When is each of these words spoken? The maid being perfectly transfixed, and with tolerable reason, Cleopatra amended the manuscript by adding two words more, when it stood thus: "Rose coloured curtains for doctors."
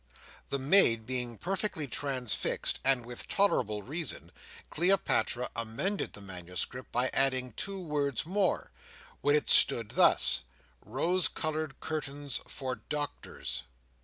The 0.49 0.57
maid 0.57 1.05
being 1.05 1.37
perfectly 1.37 1.85
transfixed, 1.87 2.79
and 2.83 3.05
with 3.05 3.27
tolerable 3.27 3.83
reason, 3.83 4.31
Cleopatra 4.71 5.51
amended 5.55 6.13
the 6.13 6.21
manuscript 6.21 6.91
by 6.91 7.09
adding 7.09 7.51
two 7.51 7.79
words 7.79 8.25
more, 8.25 8.71
when 9.21 9.35
it 9.35 9.47
stood 9.47 9.89
thus: 9.89 10.41
"Rose 10.83 11.27
coloured 11.27 11.79
curtains 11.81 12.41
for 12.47 12.77
doctors." 12.89 13.61